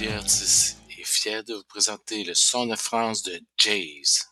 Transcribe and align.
et 0.00 1.04
fier 1.04 1.44
de 1.44 1.52
vous 1.52 1.64
présenter 1.64 2.24
le 2.24 2.34
son 2.34 2.66
de 2.66 2.76
France 2.76 3.22
de 3.22 3.38
Jays. 3.58 4.24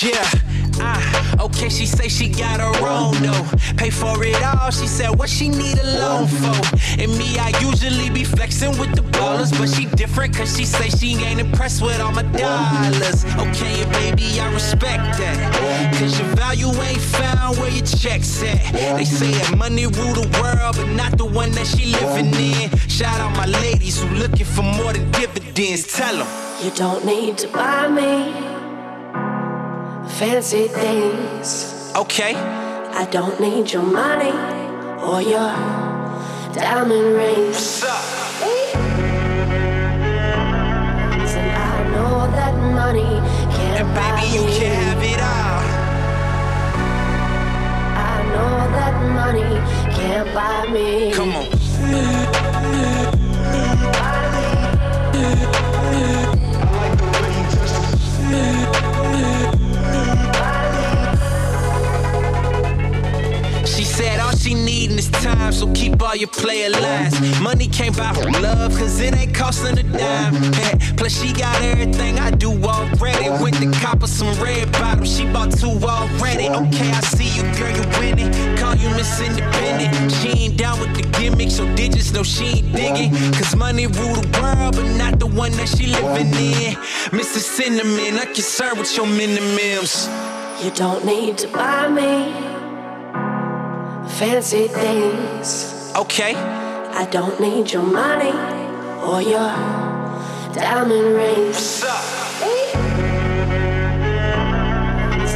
Yeah. 0.00 0.43
Ah, 0.80 1.44
okay, 1.44 1.68
she 1.68 1.86
say 1.86 2.08
she 2.08 2.28
got 2.28 2.60
her 2.60 2.86
own 2.86 3.14
though. 3.22 3.46
Pay 3.76 3.90
for 3.90 4.22
it 4.24 4.42
all, 4.42 4.70
she 4.70 4.86
said 4.86 5.10
what 5.18 5.28
she 5.28 5.48
need 5.48 5.78
a 5.78 5.98
loan 5.98 6.26
for. 6.26 6.56
And 7.00 7.10
me, 7.18 7.38
I 7.38 7.52
usually 7.60 8.10
be 8.10 8.24
flexing 8.24 8.78
with 8.78 8.94
the 8.94 9.02
ballers, 9.02 9.56
but 9.58 9.68
she 9.68 9.86
different 9.96 10.36
cause 10.36 10.56
she 10.56 10.64
say 10.64 10.88
she 10.88 11.16
ain't 11.24 11.40
impressed 11.40 11.82
with 11.82 12.00
all 12.00 12.12
my 12.12 12.22
dollars. 12.22 13.24
Okay, 13.24 13.84
baby, 13.92 14.40
I 14.40 14.52
respect 14.52 15.18
that. 15.18 15.94
Cause 15.98 16.18
your 16.18 16.28
value 16.36 16.68
ain't 16.82 17.00
found 17.00 17.58
where 17.58 17.70
your 17.70 17.86
checks 17.86 18.42
at. 18.42 18.72
They 18.96 19.04
say 19.04 19.32
that 19.32 19.56
money 19.56 19.86
rule 19.86 20.14
the 20.14 20.28
world, 20.40 20.76
but 20.76 20.88
not 20.88 21.18
the 21.18 21.26
one 21.26 21.50
that 21.52 21.66
she 21.66 21.86
living 21.86 22.34
in. 22.34 22.76
Shout 22.88 23.20
out 23.20 23.36
my 23.36 23.46
ladies 23.46 24.02
who 24.02 24.08
looking 24.16 24.46
for 24.46 24.62
more 24.62 24.92
than 24.92 25.10
dividends. 25.10 25.92
Tell 25.92 26.16
them. 26.16 26.28
You 26.62 26.70
don't 26.70 27.04
need 27.04 27.36
to 27.38 27.48
buy 27.48 27.88
me 27.88 28.63
fancy 30.18 30.68
things. 30.68 31.92
Okay. 31.96 32.34
I 32.34 33.06
don't 33.10 33.40
need 33.40 33.72
your 33.72 33.82
money 33.82 34.30
or 35.02 35.20
your 35.20 35.50
diamond 36.54 37.16
rings. 37.16 37.82
What's 37.82 37.84
up? 37.84 38.04
And 41.36 41.50
I 41.50 41.90
know 41.92 42.30
that 42.30 42.54
money 42.74 43.02
can't 43.56 43.80
And 43.80 43.94
buy 43.94 44.20
baby, 44.20 44.34
you 44.36 44.44
me. 44.46 44.58
can 44.58 44.74
have 44.84 45.02
it 45.02 45.20
all. 45.20 45.62
I 47.96 48.14
know 48.32 48.54
that 48.78 48.94
money 49.20 49.50
can't 49.96 50.28
buy 50.34 50.72
me. 50.72 51.12
Come 51.12 51.34
on. 51.34 51.53
So 65.54 65.70
keep 65.72 66.02
all 66.02 66.16
your 66.16 66.28
player 66.28 66.70
lines. 66.70 67.14
Money 67.40 67.68
can't 67.68 67.96
buy 67.96 68.12
her 68.12 68.28
love, 68.40 68.72
cause 68.76 69.00
it 69.00 69.14
ain't 69.14 69.34
costing 69.34 69.78
a 69.78 69.82
dime. 69.82 70.34
Plus 70.96 71.12
she 71.20 71.32
got 71.32 71.60
everything 71.62 72.18
I 72.18 72.30
do 72.30 72.50
already. 72.64 73.30
Went 73.42 73.56
to 73.56 73.70
cop 73.80 74.00
her 74.00 74.06
some 74.06 74.34
red 74.42 74.70
bottoms, 74.72 75.16
she 75.16 75.24
bought 75.26 75.52
two 75.52 75.78
already. 75.82 76.48
Okay, 76.48 76.90
I 76.90 77.00
see 77.16 77.30
you, 77.36 77.42
girl, 77.58 77.70
you 77.70 77.84
winning. 78.00 78.56
Call 78.56 78.74
you 78.74 78.90
Miss 78.90 79.20
Independent. 79.20 80.12
She 80.12 80.28
ain't 80.44 80.56
down 80.56 80.80
with 80.80 80.94
the 80.96 81.02
gimmick, 81.18 81.50
so 81.50 81.64
digits 81.76 82.12
know 82.12 82.24
she 82.24 82.46
ain't 82.58 82.72
digging. 82.72 83.12
Cause 83.32 83.54
money 83.54 83.86
rule 83.86 84.14
the 84.14 84.40
world, 84.40 84.76
but 84.76 84.88
not 84.96 85.20
the 85.20 85.26
one 85.26 85.52
that 85.52 85.68
she 85.68 85.86
living 85.86 86.34
in. 86.34 86.74
Mr. 87.14 87.38
Cinnamon, 87.38 88.18
I'm 88.18 88.34
serve 88.34 88.78
with 88.78 88.96
your 88.96 89.06
minimums. 89.06 90.08
You 90.64 90.70
don't 90.72 91.04
need 91.04 91.38
to 91.38 91.48
buy 91.48 91.88
me 91.88 92.53
fancy 94.18 94.68
things. 94.68 95.92
Okay. 95.96 96.34
I 96.34 97.06
don't 97.10 97.40
need 97.40 97.72
your 97.72 97.82
money 97.82 98.30
or 99.02 99.20
your 99.20 99.50
diamond 100.54 101.16
rings. 101.16 101.82
What's 101.82 101.84
up? 101.84 102.04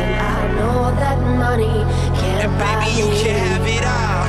And 0.00 0.14
I 0.14 0.54
know 0.56 0.94
that 1.02 1.18
money 1.38 1.74
can't 2.18 2.44
And 2.44 2.52
baby, 2.58 2.90
you 3.00 3.06
me. 3.10 3.22
can 3.22 3.38
have 3.48 3.66
it 3.66 3.84
all. 3.84 4.26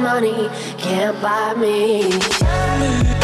Money 0.00 0.48
can't 0.78 1.20
buy 1.20 1.54
me. 1.54 3.21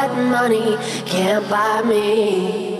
That 0.00 0.16
money 0.30 0.76
can't 1.04 1.46
buy 1.50 1.82
me. 1.82 2.79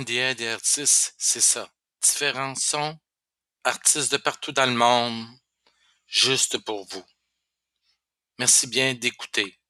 The 0.00 0.10
Air 0.10 0.34
des 0.34 0.48
artistes, 0.48 1.14
c'est 1.18 1.42
ça. 1.42 1.70
Différents 2.02 2.54
sons, 2.54 2.98
artistes 3.62 4.10
de 4.10 4.16
partout 4.16 4.52
dans 4.52 4.64
le 4.64 4.74
monde, 4.74 5.26
juste 6.06 6.58
pour 6.64 6.86
vous. 6.88 7.04
Merci 8.38 8.66
bien 8.66 8.94
d'écouter. 8.94 9.60